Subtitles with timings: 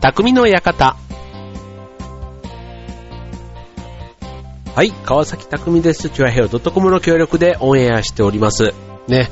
[0.00, 0.96] 匠の館。
[4.76, 6.08] はい、川崎匠です。
[6.08, 8.74] チュアヘオ .com の協力でオンエアしております。
[9.08, 9.28] ね、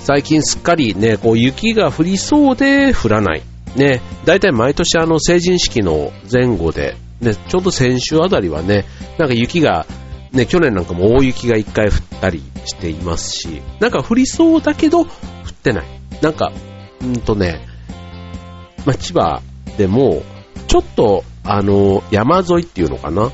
[0.00, 3.42] 最近すっかりね、こう雪が降りそうで降らない。
[3.76, 8.86] ね、大体毎年あの成人式の前後で、ね、ちょうど先週あたりはね、
[9.16, 9.86] なんか雪が、
[10.32, 15.06] ね、去年なんかも大雪が一回降ったりしていますし、なんか降りそうだけど降っ
[15.52, 15.84] てない。
[16.20, 16.50] なんか、
[17.00, 17.60] うんとね、
[18.84, 19.40] まあ、千葉
[19.80, 20.22] でも、
[20.68, 23.22] ちょっと、あの、山沿いっていうのかな？
[23.22, 23.32] うん。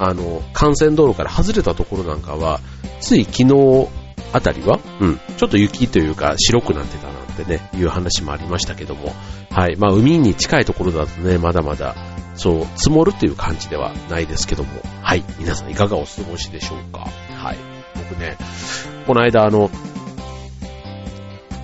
[0.00, 2.58] あの、幹線道路から外れたところなんかは、
[3.00, 3.88] つい昨日
[4.32, 9.14] あたりは、うん、ちょっと雪というか白くなってたなんてね、いう話もありましたけども、
[9.52, 9.76] はい。
[9.76, 11.94] まあ、海に近いところだとね、まだまだ、
[12.34, 14.70] そう、積もるっていう感じではないですけども、
[15.02, 15.22] はい。
[15.38, 17.06] 皆さんいかがお過ごしでしょうか？
[17.36, 17.58] はい。
[17.94, 18.36] 僕ね、
[19.06, 19.70] この間あの、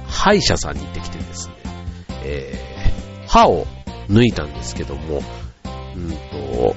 [0.07, 1.55] 歯医者さんに行ってきてですね、
[2.25, 3.67] えー、歯を
[4.09, 5.23] 抜いたんですけども、
[5.97, 6.77] うんと、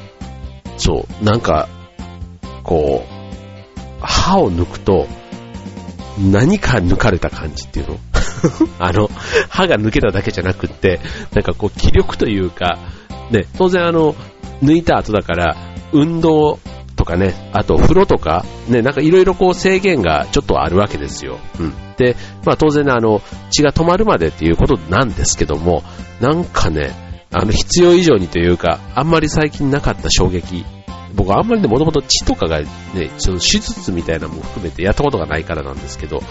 [0.77, 1.67] そう、なんか、
[2.63, 5.07] こう、歯を抜くと、
[6.17, 7.99] 何か抜かれた感じっていうの？
[8.79, 9.09] あの、
[9.49, 10.99] 歯が抜けただけじゃなくって、
[11.33, 12.79] なんかこう気力というか、
[13.31, 14.15] ね、当然あの、
[14.63, 15.55] 抜いた後だから、
[15.91, 16.59] 運動
[16.95, 21.39] とかね、あと風呂とか、ね、なんかいろいろこう制限がちょっとあるわけですよ。
[21.59, 21.73] うん。
[21.97, 22.15] で、
[22.45, 25.83] まあ当然ね、あの、血が止まるまでっていうことなんですけども、
[26.21, 27.04] なんかね、
[27.37, 30.63] あの、必要以上にというか、あんまり最近なかった衝撃。
[31.15, 32.67] 僕はあんまりね、もともと血とかがね、
[33.17, 36.21] その手術みたいなのも含めてやったことがないからなんですけど、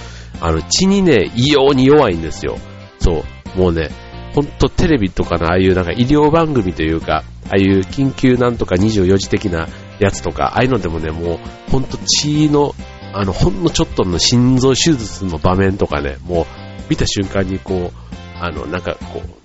[0.41, 2.57] あの、血にね、異様に弱いんですよ。
[3.01, 3.23] そ
[3.57, 3.59] う。
[3.59, 3.91] もうね、
[4.35, 11.39] ほんとテレビとかのああいうなんか医療番組というか、ああいう緊急なんとか24時的なやつとか、ああいうのでもね、もう
[11.71, 12.75] ほんと血の、
[13.13, 16.47] あの、ほんのちょっとの心臓手術の場面とかね、もう
[16.89, 18.05] 見た瞬間にこう、
[18.41, 19.45] あの、なんかこう、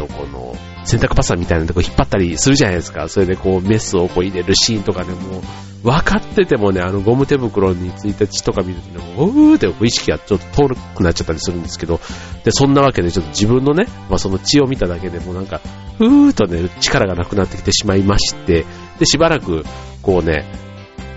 [0.00, 3.08] と、この、洗濯パサみたいなとこ引っ張ったりするじゃないですか。
[3.08, 5.42] それでこうメスをこう入れるシーンとかね、も、
[5.82, 12.00] 分かっててもね、あのゴム手袋についた血とか見るとね、もう、ーって意識がちょっと遠くなっちゃったりするんですけど、
[12.44, 15.60] で、そんなわけでちょっと自分のね、まあその血を見ただけでもなんか、
[15.98, 18.64] うーっとね、力がなくなってきてしまいまして、
[18.98, 19.64] で、しばらく、
[20.02, 20.46] こうね、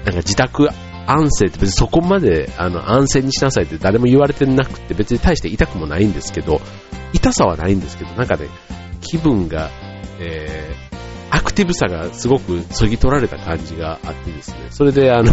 [0.06, 0.68] なんか自宅
[1.06, 6.62] 安静って別にそこまであの安静にしなさいって誰も言われてなくて別に大して痛くもないんですけど、
[7.13, 8.47] 痛さはないんですけど、なんかね、
[9.03, 9.69] 気分が、
[10.19, 15.31] えー、アクティブさがすごくそぎ取られた感じがあってですね、それであの、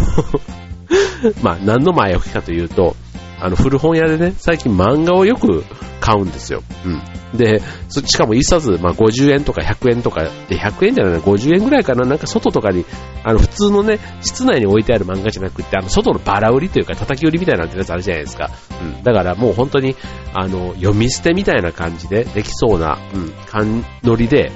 [1.42, 2.96] まあ何の前置きかというと、
[3.40, 5.64] あの古本屋でね、最近漫画をよく
[6.00, 6.62] 買うんですよ。
[6.84, 7.02] うん。
[7.34, 12.84] で、しかも一冊、まあ50円とか100円とか、で100円じゃないな、50円ぐらいかな、なんか外とかに、
[13.22, 18.50] あの普通のね、室内に置いてある漫画じゃなくて、あの外のバラ売りというか叩き売りみたいなやつあるじゃないですか。
[18.82, 19.02] うん。
[19.02, 19.94] だからもう本当に、
[20.34, 24.50] あの、読み捨てみたいな感じでできそうな、うん、感乗りで、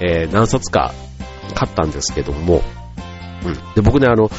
[0.00, 0.92] えー何冊か
[1.54, 2.62] 買ったんですけども、
[3.44, 3.54] うん。
[3.74, 4.30] で、僕ね、あの、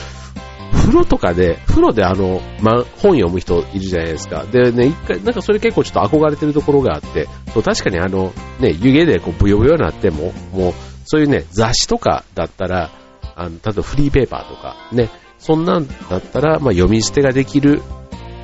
[0.75, 4.45] 風呂とかで、風呂であの、ま、本読む人いるじゃないですか。
[4.45, 10.73] でね、一回、なんかそれ結構ちょっと憧れてるところがあって、そう確かにあの、ね、湯気でこうブヨブヨになっても、もう、
[11.05, 12.91] そういうね、雑誌とかだったら、
[13.35, 15.09] あの、例えばフリーペーパーとか、ね、
[15.39, 17.81] そんなんだったら、まあ、読み捨てができる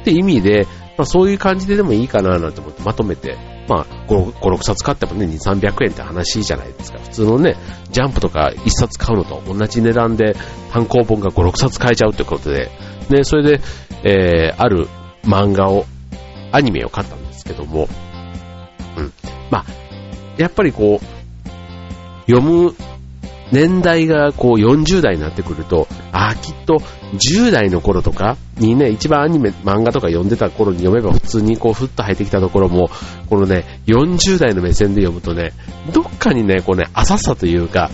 [0.02, 7.00] って意味で、まあ、そういう感じででもいいかななんて思ってまとめて、まあ、5、5 6冊買ってもね、2、300円って話じゃないですか。
[7.00, 7.56] 普通のね、
[7.92, 10.36] ジャンプとか1冊買うのと同じ値段で
[10.72, 12.70] 単行本が5、6冊買えちゃうってことで、
[13.10, 13.62] ね、それで、
[14.04, 14.88] えー、ある
[15.24, 15.86] 漫画を、
[16.52, 17.88] アニメを買ったんですけども、
[18.98, 19.14] うん。
[19.50, 19.66] まあ、
[20.38, 22.76] やっぱりこう、読む
[23.52, 26.78] 年代がこう40代になってくると、ああ、きっと
[27.14, 32.90] 10代の頃とかにね、一番アニメ、漫画とか読んでた頃に読めば普通にこうふっと入ってきたところも、
[33.30, 35.52] このね、40代の目線で読むとね、
[35.94, 37.90] どっかにね、こうね、浅さというか、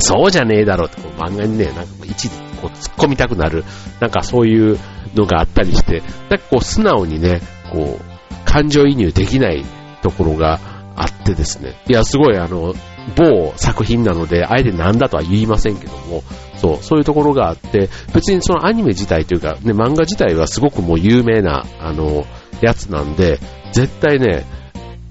[0.00, 2.30] そうじゃねえだろうって漫画にね、なんか一時
[2.60, 3.64] こう突っ込みたくなる、
[4.00, 4.78] なんかそういう
[5.14, 7.40] のがあったりして、なんかこう素直にね、
[7.72, 9.64] こう、感情移入できない
[10.02, 10.58] ところが
[10.96, 11.74] あってですね。
[11.88, 12.74] いや、すごいあの、
[13.16, 16.22] 某作品なので、あえて何だとは言いませんけども、
[16.56, 22.26] そう、そういうところがあって、別にそのアニメ自体というか、ね、漫画自体はすごくもう有名な、あの、
[22.60, 23.38] やつなんで、
[23.72, 24.44] 絶対ね、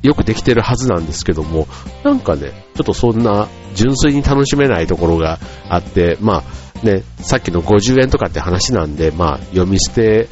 [0.03, 1.67] よくできてるはずなんですけども、
[2.03, 5.39] なんかね、ちょっとそんな純粋に楽しめないところが
[5.69, 6.43] あって、ま
[6.83, 10.27] あね、さっきの50円とかって話なんで、まあ読み捨て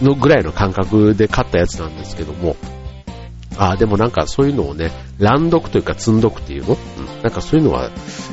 [0.00, 2.56] のぐらいの感覚で買ったやつなんですけども、
[3.58, 7.90] ああ、でもなんかそういうのをね、乱読というか積んどくっていうの、うん、なんかそういうのは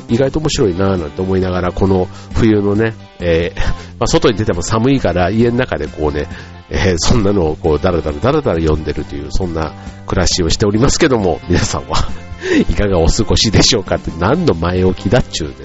[0.08, 3.60] 意外と面白いなぁなんて思いながら、この冬のね、えー
[3.98, 6.28] まあ、外に出ても寒いから家の中でこうね、
[6.70, 9.72] えーそんなのをこうダラダラダラダラ読んでるという、そんな
[10.06, 12.08] 暮らしをしておりますけども、皆さんは
[12.70, 15.56] いかがお過ごしでしょうかって何の前置きだっちゅうねん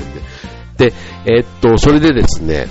[0.78, 0.90] で。
[0.90, 0.94] で、
[1.26, 2.68] えー、っと、それでですね、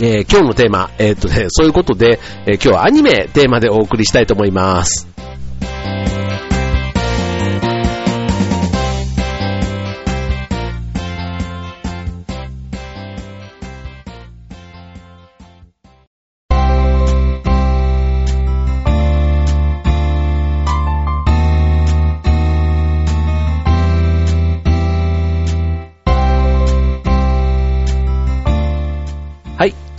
[0.00, 5.15] えー、今日のテーマ、えー、っとね、そういうことで、え今日はアニメテーマでお送りしたいと思います。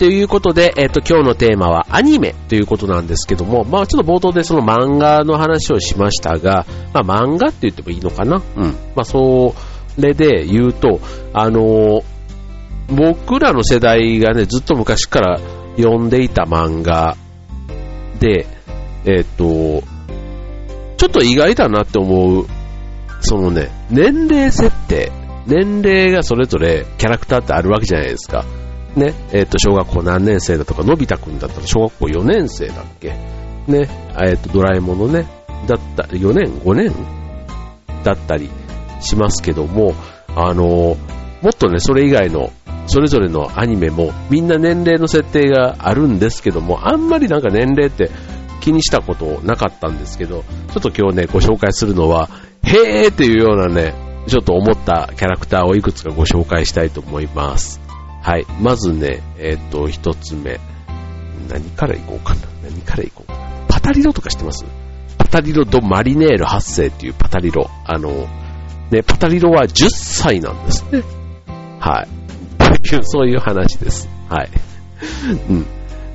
[0.08, 8.42] いうことで、えっ、と、今日のテーマはアニメということなんですけども、まあちょっと冒頭でその漫画の話をしましたが、まあ漫画って言ってもいいのかな？
[8.56, 8.64] うん。
[8.94, 9.54] まあそ
[9.98, 11.00] れで言うと、
[11.32, 12.02] あのー、
[12.88, 15.38] 僕らの世代がね、ずっと昔から
[15.76, 17.16] 読んでいた漫画
[18.18, 18.46] で、
[19.04, 19.82] えっ、と、
[20.96, 22.46] ちょっと意外だなって思う、
[23.20, 25.12] そのね、年齢設定、
[25.46, 28.44] 年齢がそれぞれキャラクターってあるわけじゃないですか。
[28.96, 33.10] ね、え、ー、と、小学校何年生だとか、のび太くんだったら小学校4年生だっけ
[33.66, 35.26] ね、え、ー、と、ドラえもんのね、
[35.66, 36.94] だった、4年 ?5 年
[38.02, 38.50] だったり
[39.00, 39.94] しますけども、
[40.34, 40.96] あの、
[41.42, 42.52] もっとね、それ以外の、
[42.86, 48.10] それぞれのアニメも、みんな年齢の設定があるんですけども、あんまりなんか年齢って
[48.60, 52.30] 気にしたことなかったんですけど、ちょっと今日ね、ご紹介するのは、
[52.62, 53.94] へーっていうようなね、
[54.26, 57.87] ちょっと思ったキャラクターをいくつかご紹介したいと思います。
[58.28, 58.46] はい。
[58.60, 60.60] まずね、えっ、ー、と、一つ目。
[61.48, 62.42] 何からいこうかな。
[62.62, 63.66] 何からいこうかな。
[63.68, 64.66] パタリロとか知ってます？
[65.16, 67.70] パタリロドマリネール発生っていうパタリロ。
[67.86, 68.28] あの、
[68.90, 71.02] ね、パタリロは10歳なんですね。
[71.80, 72.08] はい。
[73.00, 74.10] そういう話です。
[74.28, 74.50] はい。
[75.48, 75.66] うん。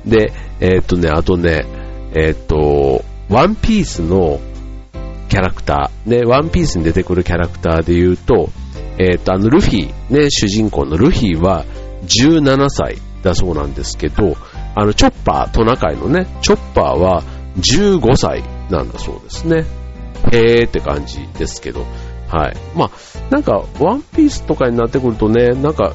[0.06, 1.66] で、えっ、ー、とね、あとね、
[2.14, 4.38] えっ、ー、と、ワンピースの
[5.28, 8.50] キャラクター、ね、ワンピースに出てくるキャラクターで言うと、
[8.98, 11.64] えっ、と、あの、ルフィ、ね、主人公のルフィは、
[12.04, 14.36] 17歳だそうなんですけど、
[14.74, 17.22] あの、チョッパー、トナカイのね、チョッパーは
[17.58, 19.64] 15歳なんだそうですね。
[20.32, 21.86] へーって感じですけど。
[22.28, 22.56] はい。
[22.74, 22.90] まあ、
[23.30, 25.92] なんか、ワンピースとかになってくるとね、なんか、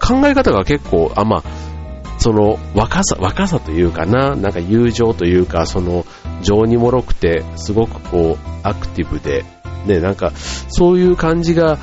[0.00, 1.42] 考え方が結構、あ、まあ、
[2.18, 6.06] その、若さ、若さというかな、なんか友情というか、その、
[6.42, 9.44] 情にもろくて、すごくこう、アクティブで、
[9.86, 10.32] ね、なんか、
[10.68, 11.78] そういう感じが、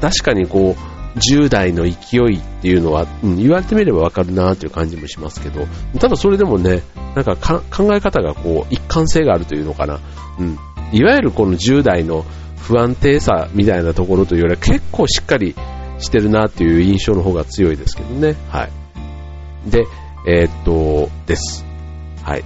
[0.00, 5.66] 確かにこう、10代の勢いっていうのは、うん、言われてみればわかるなという感じもしますけど、
[5.98, 6.82] ただそれでもね、
[7.14, 10.00] なんか考え方がこう、一貫性があるというのかな。
[10.38, 10.58] うん。
[10.92, 12.24] いわゆるこの10代の
[12.58, 15.54] 不安定さみたいなところというよりは結構しっかり
[15.98, 18.36] してるなっていう印象の方が強いですけどね。
[18.50, 19.70] はい。
[19.70, 19.86] で、
[20.26, 21.64] えー、っと、です。
[22.22, 22.44] はい。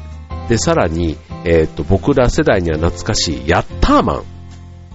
[0.49, 4.25] で、さらに、えー、っと、僕ら世代には懐かしい、ヤッターマン。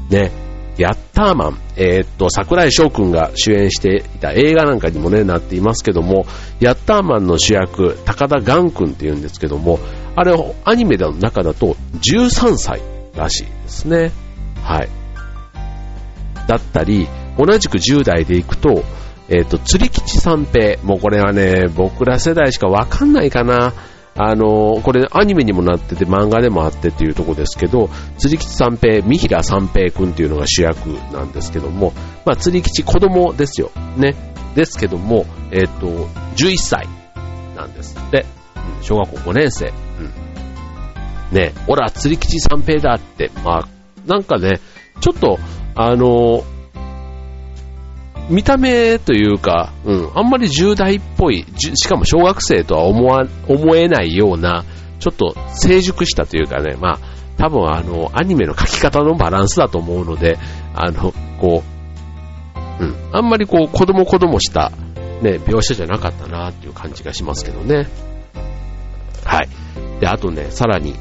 [0.09, 0.31] ね。
[0.77, 6.27] ヤッターマン、えー、っと、桜井翔くんが主演していた映画なんかにもね、なっていますけども、
[6.59, 9.79] ヤッターマンの主役、高田ガン君って言うんですけども、
[10.15, 10.35] あれ、
[10.65, 12.81] アニメの中だと13歳
[13.15, 14.11] らしいですね。
[14.61, 14.89] はい。
[16.47, 17.07] だったり、
[17.37, 18.83] 同じく10代で行くと、
[19.29, 20.77] えっ、と、釣り吉三平。
[20.83, 23.73] もうこれはね、僕ら世代しかわかんないかな。
[24.17, 31.91] あのこれアニメにもなってて漫画でもあってっていうとこですけど、釣り吉三平、三平三平くんっていうのが主役なんですけども、
[32.25, 33.71] まあ釣り吉子供ですよ。
[33.97, 34.15] ね。
[34.55, 36.07] ですけども、えっ、と、
[36.37, 36.87] 11歳
[37.57, 38.25] なんですって。
[38.81, 39.67] 小学校5年生。
[39.67, 41.35] うん。
[41.35, 43.67] ね、ほら、釣り吉三平だって、まあ、
[44.05, 44.61] なんかね、
[45.01, 45.37] ちょっと、
[45.75, 46.45] あの
[48.29, 54.65] 見た目というか、うん、あんまり10代っぽい、しかも小学生とは思わ、思えないような、
[54.99, 56.99] ちょっと成熟したというかね、まあ、
[57.37, 60.37] 多分あの、アニメの描き方のバランスだと思うので、
[60.73, 61.63] あの、こ
[62.79, 64.71] う、うん、あんまりこう、子供子供した、
[65.21, 67.87] ね、描写じゃなかったなっていう感じがしますけどね。
[69.23, 69.49] はい。
[69.99, 70.95] で、あとね、さらに、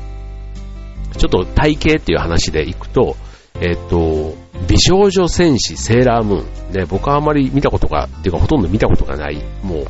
[1.16, 3.16] ちょっと体型っていう話でいくと、
[3.61, 4.35] えっ、と、
[4.68, 6.73] 美少女戦士セーラームーン。
[6.73, 9.87] ね、僕はあまり見たことが、っていうかほとんど見たことがない、もう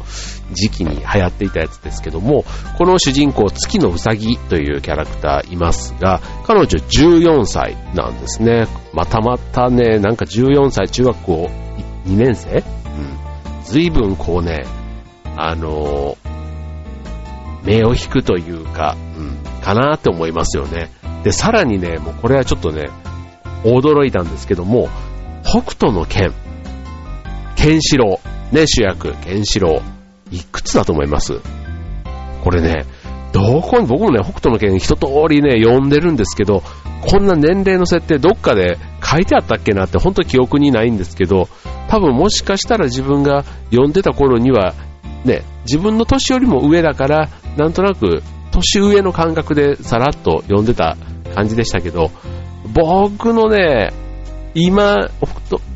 [0.53, 2.45] 時期に流行っていたやつですけども、
[2.77, 8.67] この主人公、月のうさぎというキャラクターいますが、彼女14歳なんですね。
[8.93, 11.51] またまたね、なんか14歳中学校
[12.07, 12.51] 2年生？
[12.51, 12.63] うん。
[13.65, 14.65] 随分こうね、
[15.37, 16.17] あの、
[17.65, 20.91] 目を引くというか、うん、かなって思いますよね。
[21.23, 22.91] で、さらにね、もうこれはちょっとね、
[23.65, 24.89] 驚いたんですけども、
[25.45, 26.33] 北斗の剣、
[27.57, 28.21] ケンシロ
[28.53, 31.41] ウ、ね、主役、ケンシロウ、いくつだと思います？
[32.43, 32.85] これね、
[33.33, 36.63] どこに、僕もね、北斗の剣一通りね、読んでるんですけど、
[37.07, 41.49] こんな年齢の設定どっかで書いてあったっけなって本当記憶にないんですけど、
[41.89, 44.75] 多分もしかしたら自分が読んでた頃には、
[45.25, 50.97] ね、自分の年よりも上だから、なんとなく年上の感覚でさらっと読んでた
[51.35, 52.11] 感じでしたけど、
[52.73, 53.93] 僕のね、
[54.55, 55.09] 今、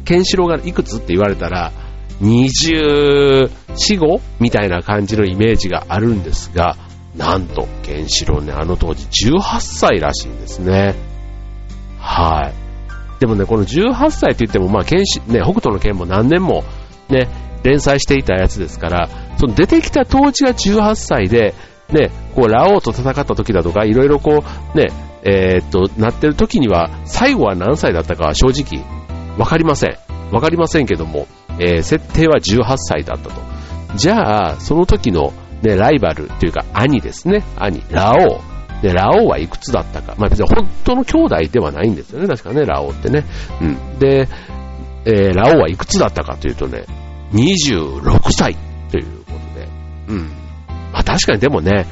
[0.04, 1.72] ケンシロウがいくつって言われたら、
[2.20, 6.76] 24、5みたいな感じのイメージがあるんですが、
[7.16, 10.94] なんと、ケンシロウね、あの当時18歳らしいんですね。
[11.98, 13.20] はい。
[13.20, 16.64] でもね、この18歳って言っても、まあ、剣士、ね、北斗の剣も何年も
[17.08, 17.28] ね、
[17.64, 21.54] 連載していたやつですから、その出てきた当時が18歳で、
[21.90, 24.88] ね、こう、ラオウと戦った時だとか、いろいろこう、ね、
[25.24, 28.84] えー、っと、なってる時には、最後は何歳だったかは正直、
[29.38, 29.96] わかりません。
[30.32, 31.26] わかりませんけども、
[31.58, 33.40] えー、設定は18歳だったと。
[33.96, 35.32] じゃあ、その時の、
[35.62, 37.42] ね、ライバルというか兄ですね。
[37.56, 38.82] 兄、ラオウ。
[38.82, 40.14] で、ラオウはいくつだったか。
[40.18, 42.28] まあ別に本当の兄弟ではないんですよね。
[42.28, 43.24] 確かね、ラオウってね。
[43.60, 43.98] うん。
[43.98, 44.28] で、
[45.04, 46.84] えー、ラオウはいくつだったかというとね、
[47.32, 48.56] 26歳
[48.90, 49.68] ということで。
[50.08, 50.28] うん。
[50.92, 51.86] まあ確かにでもね、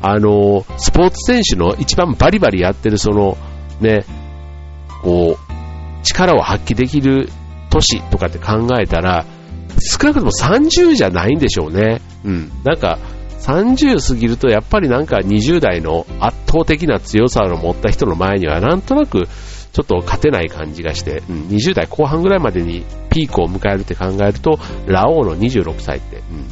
[0.00, 3.36] あの、スポーツ選手の一番バリバリやってるその、
[3.80, 4.04] ね、
[5.02, 7.28] こう、力を発揮できる
[7.70, 9.24] 年とかって考えたら、
[9.80, 12.00] 少なくとも30じゃないんでしょうね。
[12.24, 12.50] うん。
[12.64, 12.98] なんか、
[13.40, 19.28] 30過ぎるとやっぱりなんか20代の圧倒的な強さを持った人の前にはなんとなく
[19.72, 26.46] ちょっと勝てない感じがして、うん、20代後半ぐらいまでにピークを迎えるって考えると、ラオウの26歳って、うん、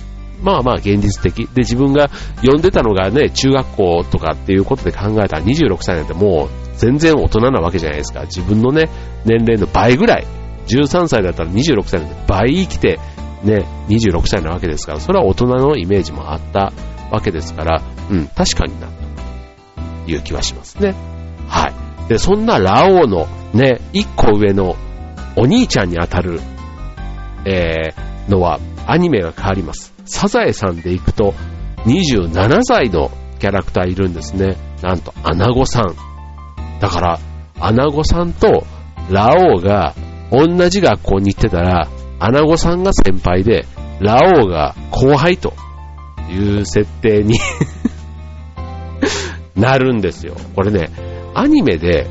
[0.46, 1.48] まあまあ現実的。
[1.48, 8.22] で、自分が読んでたのがね、中学校とかっていうことで考えたら26歳なんてもう全然大人なわけじゃないですか。
[8.22, 8.88] 自分のね、
[9.24, 10.26] 年齢の倍ぐらい
[10.68, 13.00] 13歳だったら26歳なんで倍生きて、
[13.42, 16.72] ね、26歳なわけですから、それは大人のイメージもあった
[17.10, 20.94] わけですから、うん、確かになという気はしますね。
[21.48, 21.68] は
[22.06, 22.08] い。
[22.08, 24.76] で、そんなラオウのね、一個上の
[25.36, 26.40] お兄ちゃんにあたる、
[27.44, 29.92] えー、のは、アニメが変わります。
[30.04, 31.34] サザエさんで行くと、
[31.84, 34.56] 27歳のキャラクターいるんですね。
[34.82, 35.94] なんと、アナゴさん。
[36.80, 37.20] だから、
[37.58, 38.66] アナゴさんと
[39.10, 39.94] ラオウが
[40.30, 43.66] 同じ学校に行ってたら、アナゴさんが先輩で、
[44.00, 45.54] ラオウが後輩と
[46.30, 47.38] いう設定に
[49.56, 50.34] なるんですよ。
[50.54, 50.90] これね、
[51.34, 52.06] アニメで、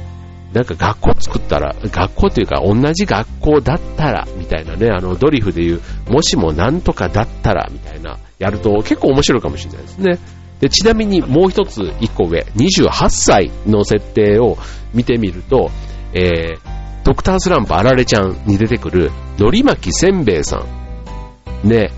[0.55, 10.17] なんか学校作ったら、学校というか同じ学校だったら、みたいなね、あのドリフでいう、もしもなんとかだったら、みたいな、やると結構面白いかもしれないですね。
[10.61, 14.57] で、ちなみにもう一つ、一個上、28歳の設定を
[14.93, 15.71] 見てみると、
[16.13, 16.57] えー、
[17.03, 20.63] ドクタースランプあられちゃんに出てくる、のり巻きせんべいさ
[21.63, 21.67] ん。
[21.67, 21.91] ね、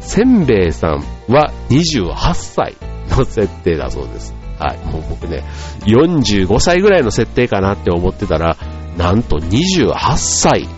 [0.00, 2.76] せんべいさんは28歳
[3.10, 4.39] の設定だそうです。
[4.60, 4.78] はい。
[4.86, 5.42] もう僕ね、
[5.86, 8.56] 45歳ぐらいの設定かなって思ってたら、
[8.96, 10.68] なんと28歳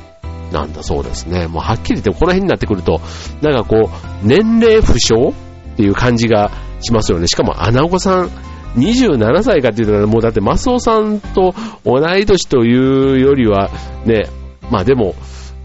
[0.53, 1.49] なんだそうですね。
[1.49, 3.01] もうはっきり言ってこの辺になってくると、
[3.41, 5.35] なんかこう、年齢不詳っ
[5.77, 7.27] ていう感じがしますよね。
[7.27, 8.31] しかも、アナゴさん、
[8.77, 13.71] 27歳かって言ったら、もうだってマスオさんと同い年というよりは、
[14.07, 14.29] ね、
[14.71, 15.15] まあでも、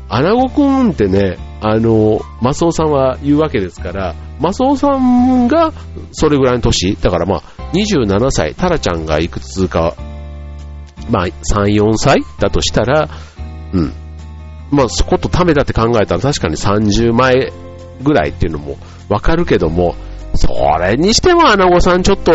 [0.09, 5.73] アナゴくんってね、あの、マスオさんは言うわけですから、マスオさんが
[6.11, 7.43] それぐらいの年、だからまあ、
[7.73, 9.95] 27歳、タラちゃんがいくつか、
[11.09, 13.09] まあ、3、4歳だとしたら、
[13.73, 13.93] うん。
[14.71, 17.51] まあ、そことためだって考えたら確かに30前
[18.03, 18.77] ぐらいっていうのも
[19.09, 19.95] わかるけども、
[20.35, 20.47] そ
[20.79, 22.31] れにしてもアナゴさんちょっと、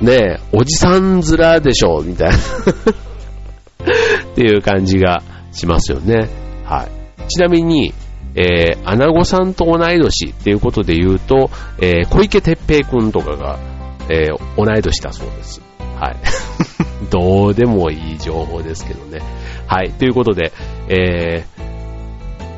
[0.00, 2.36] ね、おじさん面でしょ、みたいな
[4.32, 5.22] っていう感じが
[5.52, 6.28] しますよね。
[6.64, 7.28] はい。
[7.28, 7.92] ちなみに、
[8.34, 13.58] えー、アナゴさんと同い年っていうことで言うと、えー、小池徹平くんとかが、
[14.08, 15.60] えー、同い年だそうです。
[15.98, 16.16] はい。
[17.10, 19.20] どうでもいい情報ですけどね。
[19.66, 19.92] はい。
[19.92, 20.52] ということで、
[20.88, 21.44] え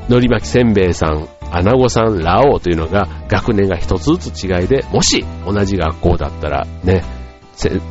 [0.08, 7.02] ー、のり巻きせんべいさん、アナゴさん、ラオウというのが学年が一つずつ違いで、もし同じ学校だったらね、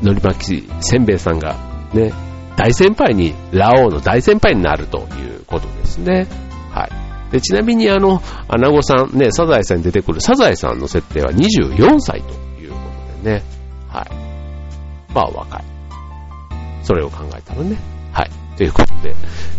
[0.01, 1.55] のり巻きせんべいさんが
[1.93, 2.13] ね、
[2.55, 6.27] 大先輩に、ラオウの大先輩になるということですね。
[6.71, 7.31] はい。
[7.31, 12.48] で、ちなみにあの、アナゴさん、ね、サザエさんに出てくるサザエさんの設定は24歳と
[13.23, 13.43] ね。
[13.87, 15.13] はい。
[15.13, 15.63] まあ若い。
[16.83, 17.77] それを考えたらね。
[18.11, 18.29] はい。
[18.57, 19.15] ということで、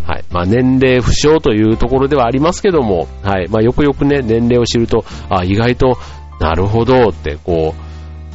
[0.06, 0.24] はい。
[0.30, 3.48] まあ年齢不詳というところではありますけども、はい。
[3.48, 5.98] まあよくよくね、年齢を知ると、あ、意外と、
[6.40, 7.74] なるほどって、こ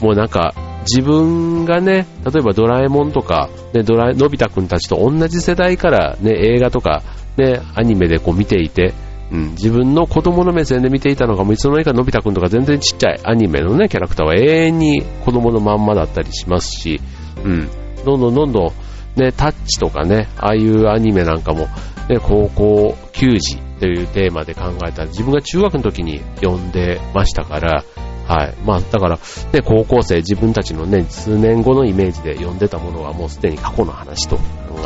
[0.02, 0.54] う、もうなんか、
[0.86, 7.02] 自分がね、例えばドラえもんとか、ね、ドラのび太くんたちと同じ世代からね、映画とか、
[7.38, 8.94] ね、アニメでこう見ていて、
[9.32, 13.20] うん、自分の子供の目線で見ていたのが、いつの間にかのび太くんとか全然ちっちゃい。
[13.24, 17.02] アニメのね、キャラクターは永遠に子供のまんまだったりしますし、
[17.44, 17.70] うん、
[18.06, 18.72] どんどんどんどん
[19.16, 21.68] ね、タッチとかね、ああいうアニメなんかも、
[22.10, 27.84] ね、高校球児というテーマで考えたら、自分が中学の時に読んでましたから、
[28.28, 28.56] はい。
[28.66, 29.20] まあ、だから、
[29.54, 34.44] ね、高校生、自分たちのね、数年後のイメージで読んでたものはもうすでに過去の話と考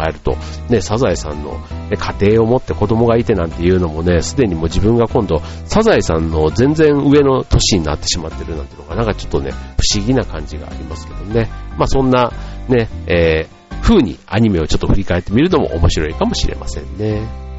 [0.07, 0.35] えると、
[0.69, 1.57] ね、サザエさんの、
[1.89, 9.55] ね、家庭を持って子供がいてなんていうのもね、すでにもう自分が今度、サザエさんの全然上の年になってしまってるなんていうのが、なんかちょっとね、不
[9.95, 11.49] 思議な感じがありますけどね。
[11.77, 12.33] まあ、そんな、
[12.67, 17.49] ね、えー、風にアニメをちょっと振り返ってみるのも面白いかもしれませんね。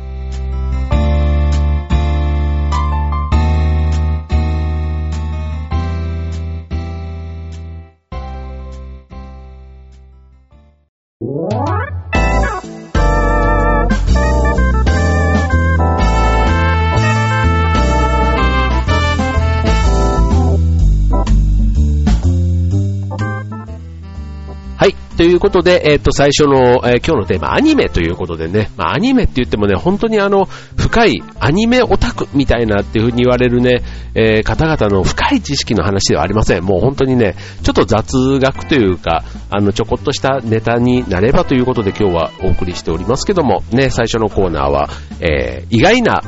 [25.20, 33.82] ということで、えっ、ー、と、最初の、えー、今日のテーマ、アニメということでね、まあ、アニメって言ってもね、本当にあの、深いアニメオタクみたいなっていう風に言われるね、
[34.14, 36.64] えー、方々の深い知識の話ではありません。
[36.64, 44.88] もう本当にね、ちょっと雑学というか、あの、ちょこっとしたネタになればということで今日はお送りしておりますけども、ね、最初のコーナーは、
[45.20, 46.22] え意外な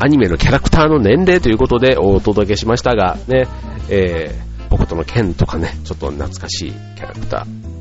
[0.00, 3.46] アニメのキャラクターの年齢ということでお届けしましたが、ね、
[3.88, 7.73] えー、北斗の剣とかね、ちょっと懐かしいキャラクター、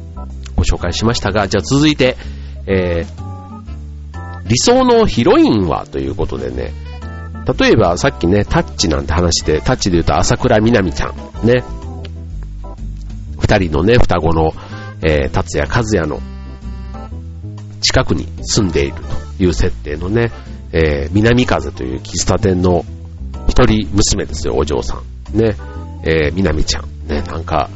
[0.64, 2.16] ご紹介しましたが、じゃあ続いて、
[2.66, 6.74] えー、理想のヒロインはということでね、
[7.60, 11.16] 例えばさっきね、タッチなんて話で、タッチで言うと朝倉みなみちゃん、
[11.46, 11.64] ね、
[13.40, 14.54] 二人のね、双子の、
[15.02, 16.22] えー、達也和也の
[17.82, 18.96] 近くに住んでいる
[19.38, 20.32] という設定のね、
[20.72, 22.86] えー、南風という喫茶店の
[23.50, 25.02] 一人娘ですよ、お嬢さ
[25.34, 25.38] ん。
[25.38, 25.58] ね、
[26.06, 26.86] えー、南ちゃん。
[27.08, 27.70] ね、なんか、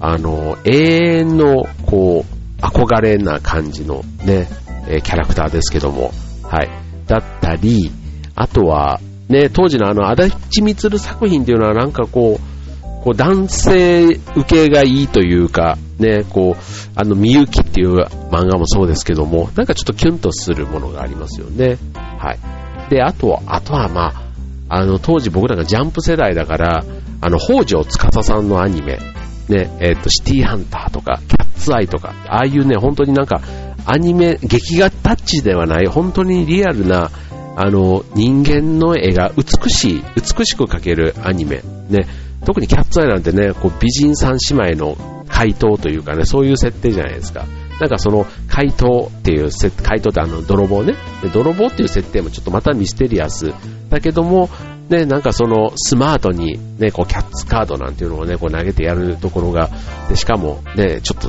[0.00, 4.48] あの、永遠の、こう、憧れな感じのね、
[4.88, 6.70] えキャラクターですけども、はい。
[7.06, 7.90] だったり、
[8.34, 12.56] あとは、ね、当時のあの、足立みつる作品っていうのはなんかこう、
[13.02, 16.62] こう男性受けがいいというか、ね、こう、
[16.94, 17.98] あの、みゆきっていう
[18.30, 21.78] 漫画もそうですけども、なんかちょっとキュンとするものがありますよね。
[21.94, 22.90] はい。
[22.90, 24.22] で、あとは、あとはまあ、
[24.68, 26.84] あの、当時僕らがジャンプ世代だから、
[27.20, 28.98] あの、北条司さんのアニメ、
[29.48, 33.40] ね、えっ、と、シティハンターとか、キャッツアイとか、ああいうね、本当になんか、
[33.84, 37.10] アニメ、劇画タッチではない、本当にリアルな、
[37.56, 41.62] あの、人間の絵が美しい、美しく描けるアニメ。
[41.88, 42.06] ね、
[42.44, 44.96] 特にキャッツアイなんてね、こう美人三姉妹の
[45.28, 47.46] 回答というかね、そういう設定じゃないですか。
[47.80, 49.50] なんかその怪盗っていう、
[49.82, 50.94] 怪盗ってあの泥棒ね。
[51.32, 53.52] 泥棒っていう設定もちょっとまたミステリアス。
[53.90, 54.48] だけども、
[54.88, 59.70] ね、なんかそのスマートにね、こうキャッツカードなんていうのをね、こう投げてやるところが、
[60.08, 61.28] でしかもね、ちょっと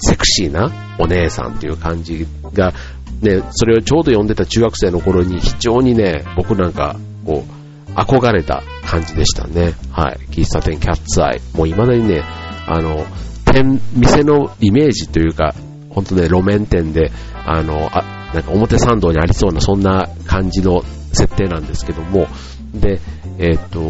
[0.00, 2.72] セクシーなお姉さんっていう感じが、
[3.20, 9.74] ね、それをちょうど読んでた中学生の頃に非常にね、僕なんか、こう、憧れた感じでしたね。
[9.90, 10.18] はい。
[10.30, 11.40] 喫茶店キャッツアイ。
[11.54, 12.22] もう未だにね、
[12.66, 13.04] あの、
[13.44, 15.54] 店、店のイメージというか、
[15.90, 17.10] 本当ね、路面店で、
[17.44, 22.28] あの、あ、なんか表参道にありそうな、そんな感じの設定なんですけども、
[22.74, 23.00] で、
[23.38, 23.80] えっ、と、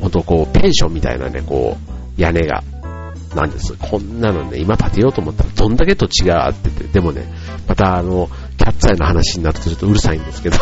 [0.00, 1.76] 本当こう、ペンションみたいなね、こ
[2.18, 2.62] う、屋根が、
[3.34, 3.74] なんです。
[3.74, 7.24] こんなのね、今建てようと思ったらどんだけ土地があってて、でもね、
[7.68, 10.56] またあの、キャッツアイの話になるとちょっとうるさいんですけど。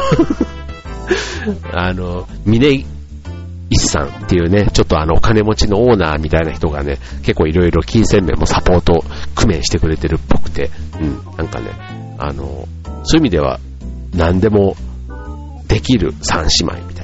[1.73, 2.85] あの、峰
[3.71, 10.71] 一さんっていうね、ちょっとあの、お金持ちのオーナーみたいな人がね、結構いろいろ金銭面もサポート、工面してくれてるっぽくて、
[11.01, 11.71] うん、なんかね、
[12.19, 12.67] あの、
[13.05, 13.61] そういう意味では、
[14.15, 14.77] 何でも
[15.67, 17.04] できる三姉妹みた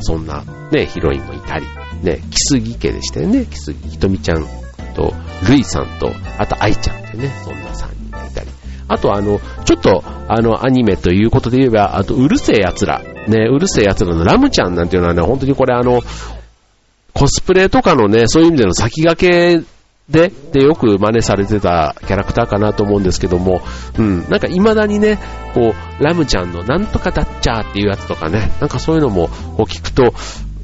[0.00, 1.66] そんなね、ヒロインもいたり、
[2.02, 4.46] ね、キスギ家でしたよね、キスギひとみちゃん
[4.94, 5.12] と、
[5.48, 8.48] るいさんと、あと愛ちゃんってね、そんな3人がいたり。
[8.88, 13.02] あとあの、ちょっとあの、アニメということで言えば、あと、うるせえ奴ら。
[13.26, 16.02] ね、うるせえ奴らのラムちゃんなんていうのはね、本当にこれあの、
[17.12, 19.77] コスプレとかのね、そういう意味での先駆け
[20.08, 23.60] で、で、よく真似されてたキャラクターかなと思うんですけども、
[23.98, 25.18] うん、なんか未だにね、
[25.54, 30.14] こう、ラムちゃんのなんとかだっちゃーっていうやつとかね、なんかそういうのも、こう聞くと、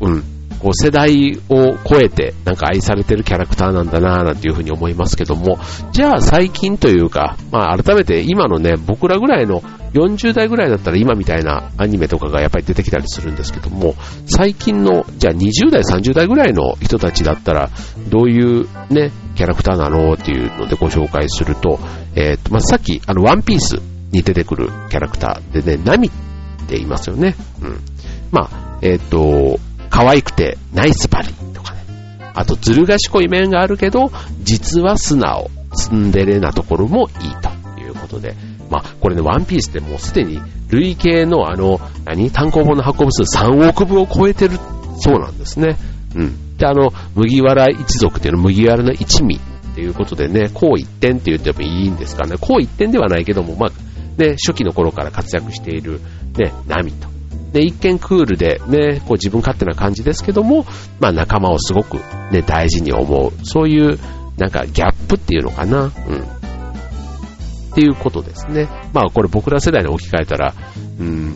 [0.00, 0.24] うん、
[0.64, 5.58] こう世代を超えてなんか愛されてるキャラクターなんだなぁなんていうふうに思いますけども、
[5.92, 9.62] じゃあ最近というか、まあ改めて今のね、僕らぐらいの
[9.94, 13.94] 40代ぐらいだったら今みたいなアニメとかがやっぱり出てきたりするんですけども、
[14.26, 17.70] 最近の、じゃあ20代、30代ぐらいの人たちだったら、
[18.08, 21.78] どういうね、キャラクターなのっていうのでご紹介すると、
[22.16, 23.80] えっ、と、まあ、さっき、あの、ワンピース
[24.10, 26.10] に出てくるキャラクターでね、ナミっ
[26.66, 27.36] て言いますよね。
[27.62, 27.80] うん。
[28.32, 31.84] まあ、えっ、と、可愛くてナイスバリとかね。
[32.34, 34.10] あと、ずる賢い面があるけど、
[34.42, 37.48] 実は素直、ツンデレなところもいいと
[37.80, 38.34] いうことで、
[38.74, 44.58] まあ、これね、ワンピースってもうすでに累計のあの、何単行本の発行部数3億部を超えてる
[44.98, 45.76] そうなんですね。
[46.16, 46.56] うん。
[46.56, 52.36] で、あの、麦わら一族っていうのは麦わらの一味っていうことでね、こう一点って言ってもいいんですかね。
[52.40, 56.00] こう一点ではないけども、まあ、ね、初期の頃から活躍している、
[56.36, 57.08] ね、ナミと。
[57.52, 60.66] で、一見クールで、ね、こう自分勝手な感じですけども、
[60.98, 61.98] まあ仲間をすごく
[62.32, 63.32] ね、大事に思う。
[63.44, 63.98] そういう、
[64.38, 65.84] なんかギャップっていうのかな。
[65.84, 65.90] うん。
[67.74, 68.68] っていうことですね。
[68.92, 70.54] まあこれ僕ら世代に置き換えたら、
[71.00, 71.34] うん。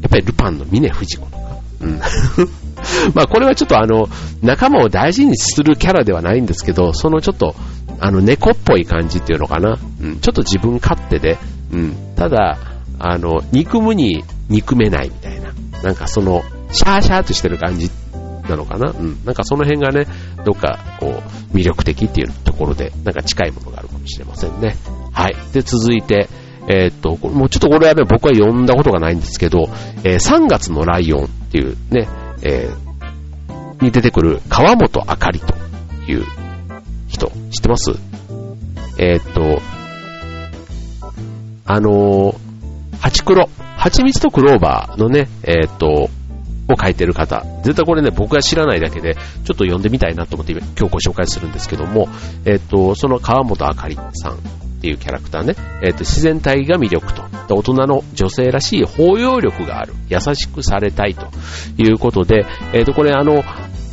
[0.00, 1.58] やっぱりルパンの峰不二子とか。
[1.82, 2.00] うん。
[3.14, 4.08] まあこれはちょっとあの、
[4.42, 7.54] 仲間を大事にするキャラではないんですけど、そのちょっと、
[8.00, 9.78] あの、猫っぽい感じっていうのかな。
[10.02, 11.38] うん、ちょっと自分勝手で、
[11.72, 12.56] うん、ただ、
[12.98, 15.52] あの、憎むに憎めないみたいな。
[15.82, 17.90] なんかその、シャーシャーとしてる感じ
[18.48, 18.94] なのかな。
[18.98, 19.18] うん。
[19.26, 20.06] なんかその辺がね、
[20.46, 24.76] どっか、こう、魅力的っていうところで、なんか近いものがあるかもしれませんね。
[25.12, 25.36] はい。
[25.52, 26.28] で、続いて、
[26.68, 29.68] えー、っと、もうちょっとこれはね、僕は読んだことがないんですけど、
[30.02, 32.08] えー、3月のライオンっていうね、
[32.42, 35.54] えー、に出てくる川本あかりと
[36.10, 36.24] いう
[37.08, 37.92] 人、知ってます？
[38.98, 39.60] えー、っと、
[41.66, 42.36] あのー、
[42.98, 46.08] ハチクロ、蜂蜜とクローバーのね、え、っと、
[46.68, 47.44] を書いてる方。
[47.62, 52.08] 絶対これね、僕が知らないだけで、ちょっと読んでみたいなと思って今日ご紹介するんですけども、
[52.44, 54.38] えっと、その川本あかりさんっ
[54.80, 57.22] ていうキャラクターね、えっと、自然体が魅力と、
[57.54, 61.28] 大人の女性らしい包容力がある、優しくされたいと
[61.78, 63.42] いうことで、えっと、これあの、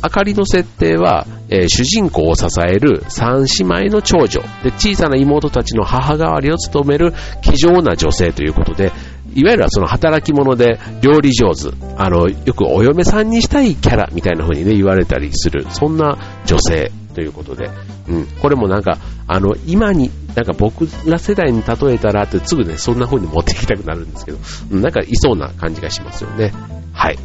[0.02, 4.42] あかりの設定は、えー、主人公を支える三姉妹の長女。
[4.62, 8.92] で小さな妹たちの母代わりを務める気丈な女性ということで
[9.34, 17.70] いわゆるその働き者で料理上手、あの、よくお嫁さんにしたいキャラみたいな風にね、言われたりする、そんな女性ということで、
[18.08, 24.38] うん、これもなんか、あの、今に、なんか僕ら世代に例えたらってすぐね、そんな風に持っていきたくなるんですけど、
[24.70, 26.52] なんかいそうな感じがしますよね。
[26.92, 27.18] はい。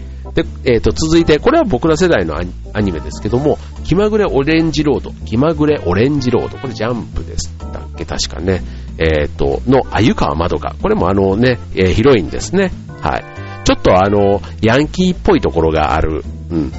[0.43, 2.37] で、えっ、ー、と、続いて、これは僕ら世代の
[2.73, 8.61] アニメですけども、気まぐれオレンジロード、気まぐれオレンジロード、これジャンプでしたっけ、確かね。
[8.97, 10.75] えっ、ー、と、の、あゆかわまどか。
[10.81, 12.71] これもあのね、えー、ヒロインですね。
[13.01, 13.25] はい。
[13.65, 16.23] ちょっとあの、ヤンキーっぽいところがある。
[16.49, 16.71] うん。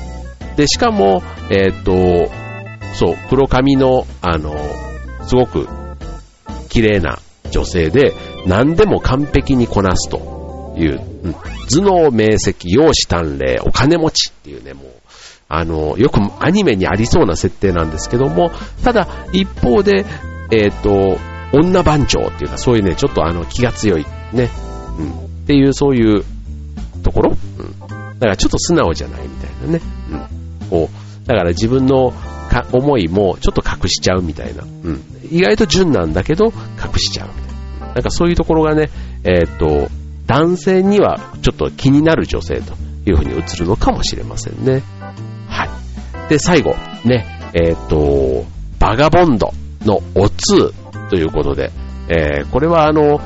[0.57, 2.31] で、しかも、えっ、ー、と、
[2.94, 4.55] そう、黒髪の、あの、
[5.27, 5.68] すごく
[6.68, 7.18] 綺麗な
[7.51, 8.14] 女性で、
[8.46, 10.39] 何でも完璧にこなすと
[10.81, 11.35] いう、うん、
[11.69, 14.87] 頭脳明晰、容姿端麗、お金持ちっていうね、もう、
[15.49, 18.51] あの、よくアニメにありそうな設定なんですけども、
[18.85, 20.05] ただ、一方で、
[20.53, 21.19] えっ、ー、と、
[21.53, 24.49] 女番長っていうか、そういうね、ちょっとあの、気が強い、ね、
[24.99, 26.25] うん、っていう、そういう
[27.03, 27.79] ところ、うん。
[27.81, 27.87] だ
[28.21, 29.81] からちょっと素直じゃないみたいなね、
[30.62, 30.69] うん。
[30.69, 32.12] こう、だから自分の
[32.51, 35.03] か思いもちょっと隠しちゃうみたいな、うん。
[35.31, 37.95] 意外と純なんだけど、隠しちゃうみたいな。
[37.95, 38.90] なんかそういうところがね、
[39.25, 39.90] えー、っと、
[40.31, 44.85] 男性にはちょっと気になる女性というふうに映るのかもしれませんね。
[45.49, 46.29] はい。
[46.29, 48.45] で、最後、ね、えー、と、
[48.79, 49.53] バガボンド
[49.85, 50.73] のおつ
[51.11, 51.73] ということで、
[52.09, 53.21] えー、これはあの、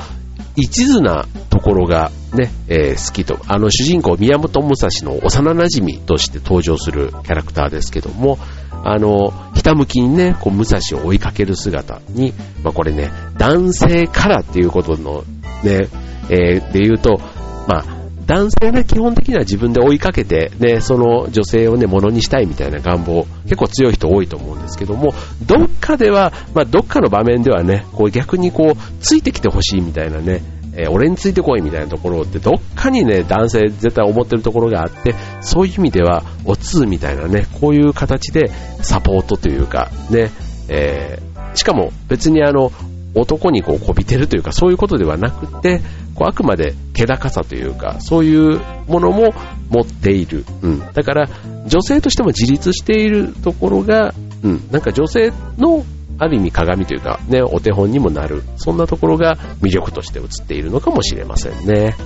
[0.56, 8.38] 一途なところがね、えー、好きと、あの主人公宮本武蔵の幼馴染として登場するキャラクターですけども、
[8.82, 15.24] あの、ひたむきにね、こう武蔵を追いかける姿に、まあこれね、男性からっていうことの
[15.62, 15.88] ね、
[16.30, 17.20] えー、で言うと、
[17.66, 17.84] まあ、
[18.26, 25.12] 男性はね、基本的には自分で追いかけて、ね、その女性をね、ものにしたいみたいな願望、結構強い人多いと思うんですけども、
[25.46, 30.42] どっかでは、まあ、どっかの場面ではね、こう逆にこう、ついてきてほしいみたいなね、
[30.76, 38.50] えー、俺についてこいみたいなところってどっかにね、男性絶対思ってるところがあって、そういう意味では、おつみたいなね、こういう形で
[38.82, 40.30] サポートというか、ね、
[40.68, 42.72] えー、しかも別にあの、
[43.14, 45.80] 男にこうこびてるというか、そういうことではなくて、
[46.14, 49.34] こうあくまで気高さというか、そういうものも
[49.70, 50.44] 持っている。
[50.62, 50.80] うん。
[50.92, 51.28] だから、
[51.66, 54.68] 女性としても自立しているところが、うん。
[54.70, 55.84] なんか女性の
[56.18, 58.42] ある意味鏡というか、ね、お手本にもなる。
[58.56, 61.96] そんなところが魅力として映っているのかもしれませんね。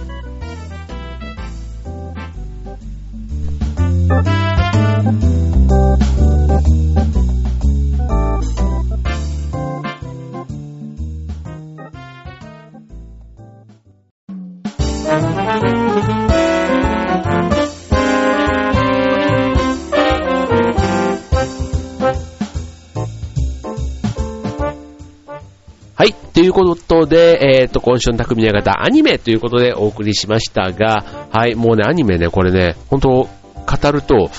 [27.98, 34.30] で、えっ、ー、と、今週の匠の方、アニメということでお送りしましたが、はい、もうね、アニメね、これね、本当語ると、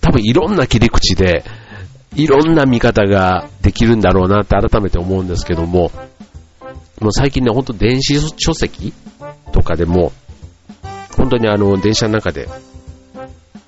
[0.00, 1.44] 多分いろんな切り口で、
[2.14, 5.90] いろんな見方ができるんだろうなって改めて思うんですけども、
[7.00, 8.92] もう最近ね、ほんと電子書籍
[9.52, 10.12] とかでも、
[11.16, 12.48] 本当にあの、電車の中で、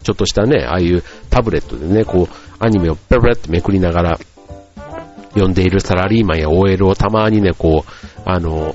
[0.03, 4.19] ちょっとしたね、ああいうタブレットでね、こう、アニメをペラペラってめくりながら、
[5.31, 8.75] 読んでいるサラリーマンや OL をたまにね、こう、あの、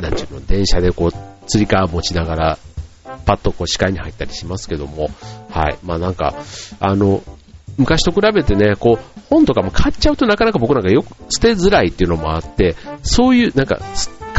[0.00, 2.58] なんちゅうの、電車でこう、釣り革持ちながら、
[3.26, 5.08] パッとこう視界に入ったりしますけども、
[5.50, 5.78] はい。
[5.82, 6.34] まあなんか、
[6.80, 7.22] あの、
[7.76, 13.80] 昔と比べてね、こう、本とかも買っちゃうとなかなか僕なんかよく捨てづらいっていうのもあって、そういう、なんか、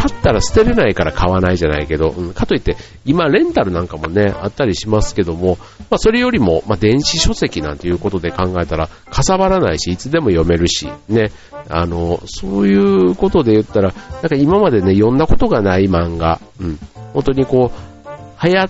[0.08, 5.58] 買ったら捨てれないから買わないじゃないけど、うん、かといって、今レンタルなんかもね、あったりしますけども、
[5.90, 11.32] まあそれよりも、まあ電子書籍なんていうことで考えたら、かさばらないし、いつでも読めるし、ね、
[11.70, 16.80] あの、そういうことで言ったら、なんか今までね、読んだことがない漫画、うん、
[17.14, 18.70] 本当にこう、流行っ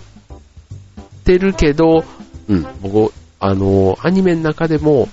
[1.26, 2.06] てるけど、
[2.48, 5.10] うん、僕、あの、アニメの中でも、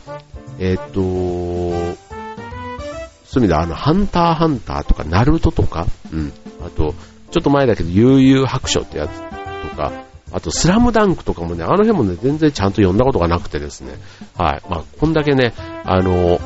[0.61, 2.02] えっ、と、
[3.33, 6.93] そういう意味では、あの、ハンターハンターとか、ナルトとか、うん、あと、
[7.31, 9.23] ちょっと前だけど、悠々白書ってやつ
[9.71, 13.95] とか、あと、スラムダンクとかもね、あの辺もね、全然ちゃんと読んだことがなくてですね、
[14.37, 14.63] はい。
[14.69, 16.41] まあ、こんだけね、あの、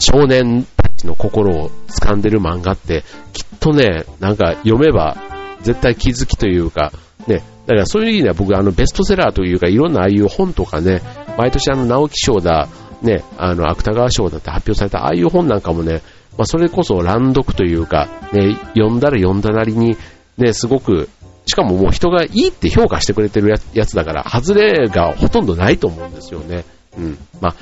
[0.00, 5.16] 少年たちの心を掴んでる漫画って、きっとね、なんか読めば、
[5.62, 6.90] 絶対気づきというか、
[7.28, 11.02] ね、だからそういう意味では僕、あの、ベストセラーというか、いろんなああいう本とかね、
[11.38, 12.66] 毎年あの、直木賞だ、
[13.02, 16.02] ね、あの、芥川賞だって発表されたああいう本なんかもね、
[16.36, 19.96] まあ、それこそ乱読というか、ね、読んだら読んだなりに、
[20.36, 21.08] ね、すごく、
[21.46, 26.64] しかももう人がいいって評価してくれてるやつだから、外れがほとんどないと思うんですよね。
[26.96, 27.18] うん。
[27.40, 27.54] まあ、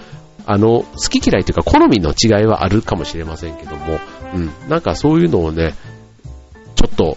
[0.47, 3.99] あの、好き嫌いというか好みの違いはあるかもしれませんけども、
[4.35, 4.51] うん。
[4.69, 5.75] なんかそういうのをね、
[6.75, 7.17] ちょっと、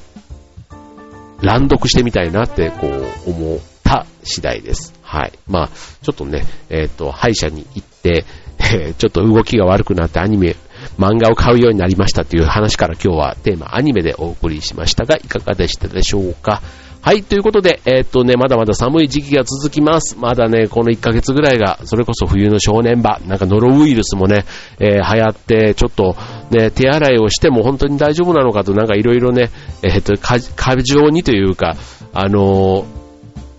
[1.41, 4.93] 乱読してみたいなって、こう、思った次第です。
[5.11, 5.33] はい。
[5.45, 5.67] まあ、
[6.03, 8.23] ちょっとね、えっ、ー、と、歯医者に行って、
[8.59, 10.55] えー、ちょっと動きが悪くなってアニメ、
[10.97, 16.61] 漫画を買うようになりましたという話から今日はテーマアニメでお送りしましたが、いかがでしたでしょうか？
[17.01, 20.17] はい、ということで、えー、っとね、まだまだ寒い時期が続きます。
[20.17, 24.45] まだね、この1ヶ月ぐらいが、それこそ冬の正念場、なんかノロウイルスもね、
[24.79, 26.15] えー、流行って、ちょっと
[26.51, 29.49] ね、手洗いをしても本当に大丈夫なのかと、なんかいろいろね、
[29.81, 31.75] えー、っと、過剰にというか、
[32.13, 32.85] あの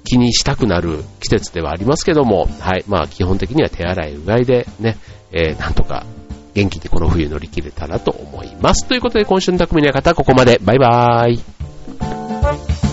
[0.05, 4.97] 気にしたくなる季節ではありますけども、はい、まあ基本的には手洗いうがいでね、
[5.33, 6.05] えー、なんとか
[6.55, 8.87] 元気でこの冬乗り切れたらと思います。
[8.87, 10.59] ということで今週の匠の方ここまで。
[10.63, 12.92] バイバーイ。